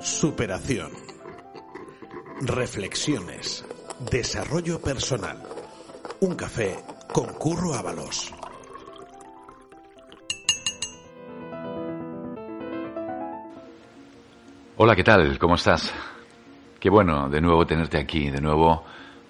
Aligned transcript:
Superación. 0.00 0.92
Reflexiones. 2.40 3.64
Desarrollo 4.10 4.80
personal. 4.80 5.42
Un 6.20 6.36
café 6.36 6.76
con 7.12 7.26
Curro 7.34 7.74
Ábalos. 7.74 8.32
Hola, 14.76 14.94
¿qué 14.94 15.02
tal? 15.02 15.36
¿Cómo 15.36 15.56
estás? 15.56 15.92
Qué 16.78 16.88
bueno 16.90 17.28
de 17.28 17.40
nuevo 17.40 17.66
tenerte 17.66 17.98
aquí, 17.98 18.30
de 18.30 18.40
nuevo 18.40 18.84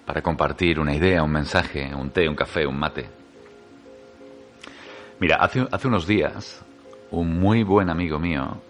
para 0.05 0.21
compartir 0.21 0.79
una 0.79 0.93
idea, 0.93 1.23
un 1.23 1.31
mensaje, 1.31 1.95
un 1.95 2.11
té, 2.11 2.29
un 2.29 2.35
café, 2.35 2.67
un 2.67 2.77
mate. 2.77 3.09
Mira, 5.19 5.37
hace, 5.37 5.67
hace 5.71 5.87
unos 5.87 6.05
días, 6.05 6.61
un 7.09 7.39
muy 7.39 7.63
buen 7.63 7.89
amigo 7.89 8.19
mío 8.19 8.68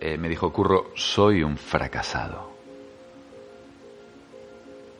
eh, 0.00 0.18
me 0.18 0.28
dijo, 0.28 0.52
Curro, 0.52 0.90
soy 0.94 1.42
un 1.42 1.56
fracasado. 1.56 2.56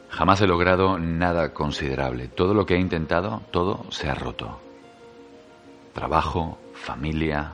Jamás 0.08 0.40
he 0.40 0.46
logrado 0.46 0.98
nada 0.98 1.52
considerable. 1.52 2.28
Todo 2.28 2.54
lo 2.54 2.64
que 2.64 2.74
he 2.74 2.78
intentado, 2.78 3.42
todo 3.50 3.84
se 3.90 4.08
ha 4.08 4.14
roto. 4.14 4.60
Trabajo, 5.92 6.58
familia, 6.72 7.52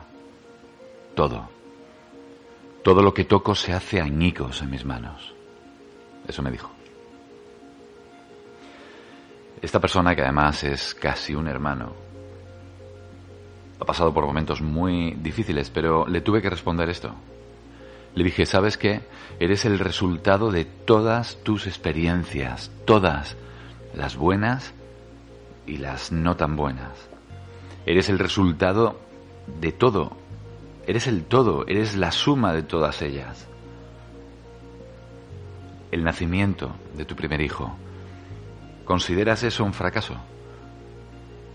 todo. 1.15 1.49
Todo 2.83 3.01
lo 3.01 3.13
que 3.13 3.25
toco 3.25 3.55
se 3.55 3.73
hace 3.73 3.99
añicos 3.99 4.61
en 4.61 4.69
mis 4.69 4.85
manos. 4.85 5.33
Eso 6.27 6.41
me 6.41 6.51
dijo. 6.51 6.69
Esta 9.61 9.79
persona, 9.79 10.15
que 10.15 10.21
además 10.21 10.63
es 10.63 10.93
casi 10.93 11.35
un 11.35 11.47
hermano, 11.47 11.93
ha 13.79 13.85
pasado 13.85 14.13
por 14.13 14.25
momentos 14.25 14.61
muy 14.61 15.11
difíciles, 15.11 15.69
pero 15.69 16.07
le 16.07 16.21
tuve 16.21 16.41
que 16.41 16.49
responder 16.49 16.89
esto. 16.89 17.13
Le 18.15 18.23
dije, 18.23 18.45
¿sabes 18.45 18.77
qué? 18.77 19.01
Eres 19.39 19.65
el 19.65 19.79
resultado 19.79 20.51
de 20.51 20.65
todas 20.65 21.37
tus 21.43 21.67
experiencias, 21.67 22.71
todas, 22.85 23.35
las 23.93 24.15
buenas 24.15 24.73
y 25.65 25.77
las 25.77 26.11
no 26.11 26.35
tan 26.35 26.55
buenas. 26.55 27.09
Eres 27.85 28.09
el 28.09 28.19
resultado 28.19 28.99
de 29.59 29.71
todo, 29.71 30.17
Eres 30.85 31.07
el 31.07 31.23
todo, 31.23 31.65
eres 31.67 31.95
la 31.95 32.11
suma 32.11 32.53
de 32.53 32.61
todas 32.63 33.01
ellas. 33.01 33.47
El 35.91 36.03
nacimiento 36.03 36.75
de 36.97 37.05
tu 37.05 37.15
primer 37.15 37.39
hijo. 37.39 37.73
¿Consideras 38.83 39.43
eso 39.43 39.63
un 39.63 39.73
fracaso? 39.73 40.15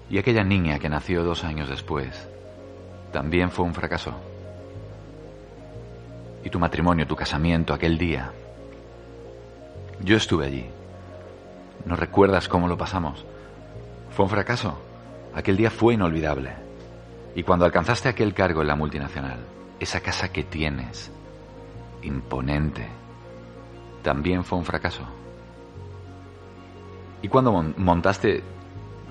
Y 0.09 0.17
aquella 0.17 0.45
niña 0.45 0.79
que 0.79 0.89
nació 0.89 1.25
dos 1.25 1.45
años 1.45 1.69
después, 1.69 2.27
también 3.13 3.51
fue 3.51 3.67
un 3.67 3.75
fracaso. 3.75 4.15
Y 6.45 6.51
tu 6.51 6.59
matrimonio, 6.59 7.07
tu 7.07 7.17
casamiento, 7.17 7.75
aquel 7.75 7.99
día. 7.99 8.33
Yo 10.01 10.17
estuve 10.17 10.47
allí. 10.47 10.67
¿No 11.85 11.97
recuerdas 11.97 12.49
cómo 12.49 12.69
lo 12.69 12.77
pasamos? 12.77 13.25
Fue 14.11 14.25
un 14.25 14.31
fracaso. 14.31 14.79
Aquel 15.35 15.57
día 15.57 15.71
fue 15.71 15.95
inolvidable. 15.95 16.53
Y 17.35 17.43
cuando 17.43 17.65
alcanzaste 17.65 18.09
aquel 18.09 18.35
cargo 18.35 18.63
en 18.63 18.69
la 18.69 18.77
multinacional, 18.77 19.39
esa 19.79 20.01
casa 20.01 20.33
que 20.33 20.45
tienes, 20.45 21.11
imponente, 22.03 22.87
también 24.03 24.45
fue 24.45 24.59
un 24.59 24.65
fracaso. 24.65 25.03
Y 27.23 27.29
cuando 27.29 27.53
montaste 27.77 28.43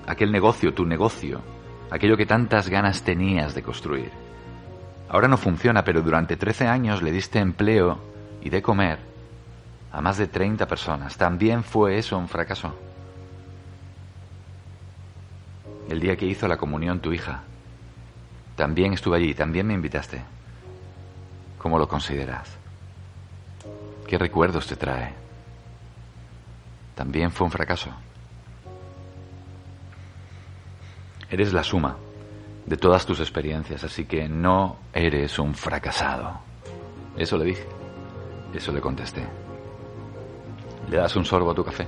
aquel 0.06 0.32
negocio, 0.32 0.74
tu 0.74 0.84
negocio, 0.86 1.40
aquello 1.90 2.16
que 2.16 2.26
tantas 2.26 2.68
ganas 2.68 3.02
tenías 3.02 3.54
de 3.54 3.62
construir, 3.62 4.10
ahora 5.08 5.28
no 5.28 5.36
funciona, 5.36 5.84
pero 5.84 6.02
durante 6.02 6.36
13 6.36 6.66
años 6.66 7.02
le 7.02 7.10
diste 7.12 7.38
empleo 7.38 7.98
y 8.42 8.50
de 8.50 8.62
comer 8.62 8.98
a 9.92 10.00
más 10.00 10.18
de 10.18 10.26
30 10.26 10.66
personas. 10.66 11.16
También 11.16 11.64
fue 11.64 11.98
eso 11.98 12.18
un 12.18 12.28
fracaso. 12.28 12.74
El 15.88 16.00
día 16.00 16.16
que 16.16 16.26
hizo 16.26 16.46
la 16.46 16.58
comunión 16.58 17.00
tu 17.00 17.12
hija, 17.12 17.42
también 18.56 18.92
estuve 18.92 19.16
allí, 19.16 19.34
también 19.34 19.66
me 19.66 19.74
invitaste. 19.74 20.22
¿Cómo 21.56 21.78
lo 21.78 21.88
consideras? 21.88 22.48
¿Qué 24.06 24.18
recuerdos 24.18 24.66
te 24.66 24.76
trae? 24.76 25.12
También 26.94 27.30
fue 27.30 27.46
un 27.46 27.50
fracaso. 27.50 27.90
Eres 31.30 31.52
la 31.52 31.62
suma 31.62 31.96
de 32.68 32.76
todas 32.76 33.06
tus 33.06 33.18
experiencias, 33.20 33.82
así 33.82 34.04
que 34.04 34.28
no 34.28 34.76
eres 34.92 35.38
un 35.38 35.54
fracasado. 35.54 36.38
Eso 37.16 37.38
le 37.38 37.46
dije, 37.46 37.66
eso 38.52 38.72
le 38.72 38.80
contesté. 38.80 39.26
¿Le 40.90 40.96
das 40.98 41.16
un 41.16 41.24
sorbo 41.24 41.50
a 41.50 41.54
tu 41.54 41.64
café? 41.64 41.86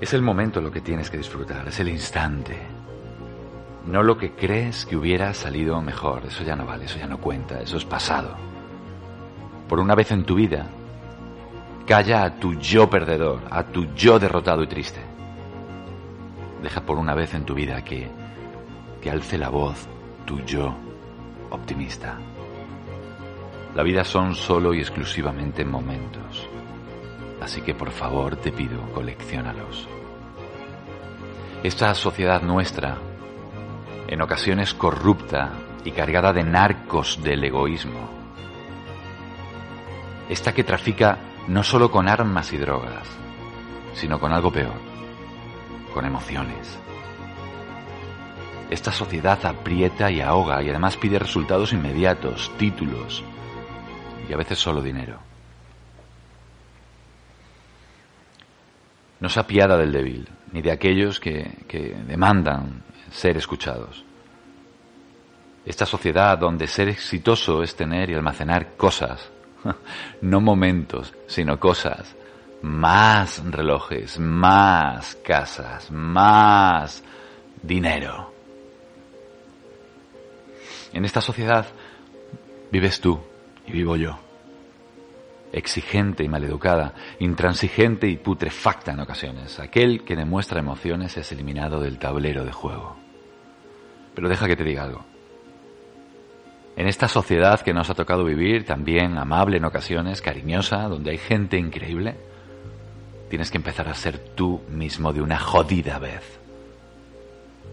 Es 0.00 0.14
el 0.14 0.22
momento 0.22 0.62
lo 0.62 0.70
que 0.70 0.80
tienes 0.80 1.10
que 1.10 1.18
disfrutar, 1.18 1.68
es 1.68 1.78
el 1.78 1.90
instante. 1.90 2.56
No 3.86 4.02
lo 4.02 4.16
que 4.16 4.32
crees 4.32 4.86
que 4.86 4.96
hubiera 4.96 5.34
salido 5.34 5.80
mejor, 5.82 6.24
eso 6.24 6.42
ya 6.42 6.56
no 6.56 6.64
vale, 6.64 6.86
eso 6.86 6.98
ya 6.98 7.06
no 7.06 7.18
cuenta, 7.18 7.60
eso 7.60 7.76
es 7.76 7.84
pasado. 7.84 8.34
Por 9.68 9.78
una 9.78 9.94
vez 9.94 10.10
en 10.10 10.24
tu 10.24 10.36
vida, 10.36 10.66
calla 11.86 12.24
a 12.24 12.34
tu 12.36 12.54
yo 12.54 12.88
perdedor, 12.88 13.42
a 13.50 13.62
tu 13.64 13.92
yo 13.94 14.18
derrotado 14.18 14.62
y 14.62 14.68
triste. 14.68 15.00
Deja 16.62 16.82
por 16.82 16.98
una 16.98 17.14
vez 17.14 17.34
en 17.34 17.44
tu 17.44 17.54
vida 17.54 17.82
que, 17.82 18.10
que 19.00 19.10
alce 19.10 19.38
la 19.38 19.48
voz 19.48 19.88
tu 20.26 20.40
yo 20.40 20.74
optimista. 21.50 22.18
La 23.74 23.82
vida 23.82 24.04
son 24.04 24.34
solo 24.34 24.74
y 24.74 24.80
exclusivamente 24.80 25.64
momentos. 25.64 26.48
Así 27.40 27.62
que 27.62 27.74
por 27.74 27.90
favor 27.90 28.36
te 28.36 28.52
pido, 28.52 28.80
coleccionalos. 28.92 29.88
Esta 31.62 31.94
sociedad 31.94 32.42
nuestra, 32.42 32.98
en 34.08 34.20
ocasiones 34.20 34.74
corrupta 34.74 35.52
y 35.84 35.92
cargada 35.92 36.32
de 36.32 36.42
narcos 36.42 37.22
del 37.22 37.44
egoísmo, 37.44 38.10
esta 40.28 40.52
que 40.52 40.64
trafica 40.64 41.18
no 41.48 41.62
solo 41.62 41.90
con 41.90 42.08
armas 42.08 42.52
y 42.52 42.56
drogas, 42.56 43.06
sino 43.94 44.20
con 44.20 44.32
algo 44.32 44.52
peor, 44.52 44.89
con 45.92 46.04
emociones. 46.04 46.78
Esta 48.70 48.92
sociedad 48.92 49.44
aprieta 49.44 50.10
y 50.10 50.20
ahoga 50.20 50.62
y 50.62 50.70
además 50.70 50.96
pide 50.96 51.18
resultados 51.18 51.72
inmediatos, 51.72 52.52
títulos 52.56 53.24
y 54.28 54.32
a 54.32 54.36
veces 54.36 54.58
solo 54.58 54.80
dinero. 54.80 55.18
No 59.18 59.28
se 59.28 59.40
apiada 59.40 59.76
del 59.76 59.92
débil, 59.92 60.28
ni 60.52 60.62
de 60.62 60.70
aquellos 60.70 61.18
que, 61.20 61.64
que 61.68 61.96
demandan 62.06 62.82
ser 63.10 63.36
escuchados. 63.36 64.04
Esta 65.66 65.84
sociedad 65.84 66.38
donde 66.38 66.66
ser 66.66 66.88
exitoso 66.88 67.62
es 67.62 67.74
tener 67.74 68.08
y 68.08 68.14
almacenar 68.14 68.76
cosas, 68.76 69.30
no 70.22 70.40
momentos, 70.40 71.12
sino 71.26 71.58
cosas, 71.60 72.16
más 72.62 73.42
relojes, 73.44 74.18
más 74.18 75.16
casas, 75.16 75.90
más 75.90 77.02
dinero. 77.62 78.32
En 80.92 81.04
esta 81.04 81.20
sociedad 81.20 81.66
vives 82.70 83.00
tú 83.00 83.20
y 83.66 83.72
vivo 83.72 83.96
yo 83.96 84.18
exigente 85.52 86.24
y 86.24 86.28
maleducada, 86.28 86.94
intransigente 87.18 88.08
y 88.08 88.16
putrefacta 88.16 88.92
en 88.92 89.00
ocasiones. 89.00 89.58
Aquel 89.58 90.04
que 90.04 90.16
demuestra 90.16 90.60
emociones 90.60 91.16
es 91.16 91.32
eliminado 91.32 91.80
del 91.80 91.98
tablero 91.98 92.44
de 92.44 92.52
juego. 92.52 92.96
Pero 94.14 94.28
deja 94.28 94.46
que 94.46 94.56
te 94.56 94.64
diga 94.64 94.84
algo. 94.84 95.04
En 96.76 96.86
esta 96.86 97.08
sociedad 97.08 97.60
que 97.60 97.74
nos 97.74 97.90
ha 97.90 97.94
tocado 97.94 98.24
vivir, 98.24 98.64
también 98.64 99.18
amable 99.18 99.58
en 99.58 99.64
ocasiones, 99.64 100.22
cariñosa, 100.22 100.88
donde 100.88 101.10
hay 101.10 101.18
gente 101.18 101.58
increíble, 101.58 102.16
tienes 103.30 103.50
que 103.50 103.58
empezar 103.58 103.88
a 103.88 103.94
ser 103.94 104.18
tú 104.18 104.60
mismo 104.68 105.12
de 105.12 105.22
una 105.22 105.38
jodida 105.38 105.98
vez. 106.00 106.22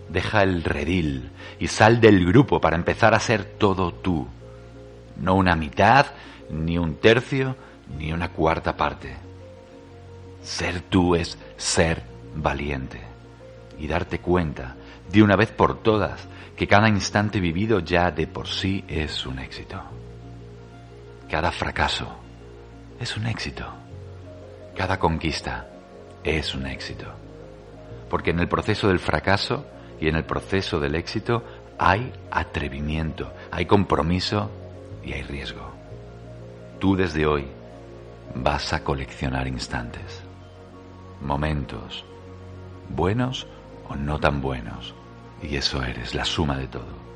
Deja 0.07 0.43
el 0.43 0.63
redil 0.63 1.31
y 1.59 1.67
sal 1.67 1.99
del 1.99 2.25
grupo 2.25 2.61
para 2.61 2.77
empezar 2.77 3.15
a 3.15 3.19
ser 3.19 3.43
todo 3.43 3.91
tú. 3.91 4.27
No 5.17 5.33
una 5.35 5.55
mitad, 5.55 6.05
ni 6.51 6.77
un 6.77 6.97
tercio, 6.97 7.57
ni 7.97 8.13
una 8.13 8.29
cuarta 8.29 8.77
parte. 8.77 9.15
Ser 10.43 10.81
tú 10.81 11.15
es 11.15 11.39
ser 11.57 12.03
valiente 12.35 13.01
y 13.79 13.87
darte 13.87 14.19
cuenta 14.19 14.75
de 15.11 15.23
una 15.23 15.35
vez 15.35 15.51
por 15.51 15.81
todas 15.81 16.27
que 16.55 16.67
cada 16.67 16.87
instante 16.87 17.39
vivido 17.39 17.79
ya 17.79 18.11
de 18.11 18.27
por 18.27 18.47
sí 18.47 18.85
es 18.87 19.25
un 19.25 19.39
éxito. 19.39 19.81
Cada 21.27 21.51
fracaso 21.51 22.15
es 22.99 23.17
un 23.17 23.25
éxito. 23.25 23.86
Cada 24.77 24.99
conquista 24.99 25.67
es 26.23 26.53
un 26.53 26.67
éxito. 26.67 27.07
Porque 28.11 28.29
en 28.29 28.39
el 28.39 28.47
proceso 28.47 28.89
del 28.89 28.99
fracaso 28.99 29.65
y 29.99 30.07
en 30.07 30.15
el 30.15 30.23
proceso 30.23 30.79
del 30.79 30.93
éxito 30.93 31.43
hay 31.79 32.13
atrevimiento, 32.29 33.33
hay 33.49 33.65
compromiso 33.65 34.51
y 35.03 35.13
hay 35.13 35.23
riesgo. 35.23 35.71
Tú 36.79 36.95
desde 36.95 37.25
hoy 37.25 37.47
vas 38.35 38.71
a 38.71 38.83
coleccionar 38.83 39.47
instantes, 39.47 40.21
momentos, 41.21 42.05
buenos 42.87 43.47
o 43.89 43.95
no 43.95 44.19
tan 44.19 44.41
buenos, 44.41 44.93
y 45.41 45.55
eso 45.55 45.83
eres, 45.83 46.13
la 46.13 46.23
suma 46.23 46.55
de 46.55 46.67
todo. 46.67 47.07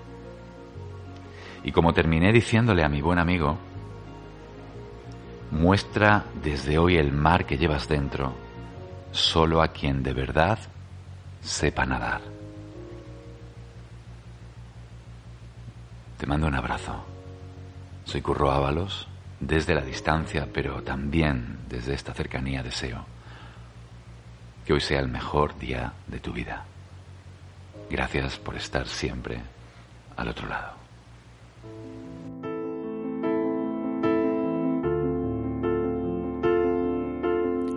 Y 1.63 1.71
como 1.71 1.93
terminé 1.93 2.33
diciéndole 2.33 2.83
a 2.83 2.89
mi 2.89 3.01
buen 3.01 3.19
amigo, 3.19 3.59
muestra 5.51 6.25
desde 6.41 6.77
hoy 6.77 6.97
el 6.97 7.11
mar 7.11 7.45
que 7.45 7.57
llevas 7.57 7.87
dentro 7.87 8.33
solo 9.11 9.61
a 9.61 9.67
quien 9.67 10.03
de 10.03 10.13
verdad 10.13 10.57
sepa 11.41 11.85
nadar. 11.85 12.21
Te 16.17 16.25
mando 16.25 16.47
un 16.47 16.55
abrazo. 16.55 17.03
Soy 18.05 18.21
Curro 18.21 18.51
Ábalos, 18.51 19.07
desde 19.39 19.75
la 19.75 19.81
distancia, 19.81 20.47
pero 20.51 20.81
también 20.83 21.59
desde 21.67 21.93
esta 21.93 22.13
cercanía 22.13 22.63
deseo 22.63 23.05
que 24.65 24.73
hoy 24.73 24.81
sea 24.81 24.99
el 24.99 25.07
mejor 25.07 25.57
día 25.57 25.93
de 26.07 26.19
tu 26.19 26.31
vida. 26.31 26.65
Gracias 27.89 28.37
por 28.37 28.55
estar 28.55 28.87
siempre 28.87 29.41
al 30.15 30.27
otro 30.27 30.47
lado. 30.47 30.73